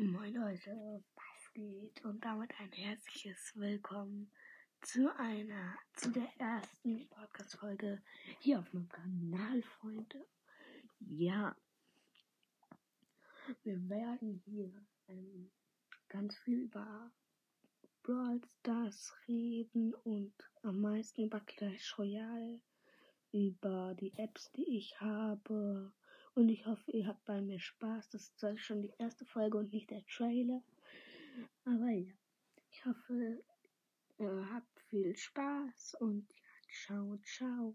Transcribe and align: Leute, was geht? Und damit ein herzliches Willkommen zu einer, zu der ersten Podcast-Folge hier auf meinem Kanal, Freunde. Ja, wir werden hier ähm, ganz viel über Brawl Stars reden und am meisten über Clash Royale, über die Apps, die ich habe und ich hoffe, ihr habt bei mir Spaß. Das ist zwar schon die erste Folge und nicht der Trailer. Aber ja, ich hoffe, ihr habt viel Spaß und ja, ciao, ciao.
Leute, 0.00 1.02
was 1.16 1.52
geht? 1.54 2.04
Und 2.04 2.24
damit 2.24 2.52
ein 2.60 2.70
herzliches 2.70 3.52
Willkommen 3.56 4.30
zu 4.80 5.12
einer, 5.16 5.76
zu 5.94 6.12
der 6.12 6.28
ersten 6.38 7.08
Podcast-Folge 7.08 8.00
hier 8.38 8.60
auf 8.60 8.72
meinem 8.72 8.88
Kanal, 8.88 9.60
Freunde. 9.62 10.24
Ja, 11.00 11.56
wir 13.64 13.88
werden 13.88 14.40
hier 14.44 14.72
ähm, 15.08 15.50
ganz 16.08 16.36
viel 16.36 16.60
über 16.60 17.10
Brawl 18.04 18.40
Stars 18.60 19.16
reden 19.26 19.94
und 20.04 20.32
am 20.62 20.80
meisten 20.80 21.24
über 21.24 21.40
Clash 21.40 21.98
Royale, 21.98 22.60
über 23.32 23.96
die 23.98 24.16
Apps, 24.16 24.52
die 24.52 24.76
ich 24.78 25.00
habe 25.00 25.92
und 26.38 26.50
ich 26.50 26.64
hoffe, 26.66 26.92
ihr 26.92 27.08
habt 27.08 27.24
bei 27.24 27.40
mir 27.40 27.58
Spaß. 27.58 28.10
Das 28.10 28.22
ist 28.22 28.38
zwar 28.38 28.56
schon 28.56 28.80
die 28.80 28.92
erste 28.98 29.24
Folge 29.24 29.58
und 29.58 29.72
nicht 29.72 29.90
der 29.90 30.06
Trailer. 30.06 30.62
Aber 31.64 31.90
ja, 31.90 32.14
ich 32.70 32.84
hoffe, 32.86 33.42
ihr 34.18 34.48
habt 34.52 34.80
viel 34.88 35.16
Spaß 35.16 35.96
und 35.98 36.28
ja, 36.30 36.72
ciao, 36.86 37.16
ciao. 37.24 37.74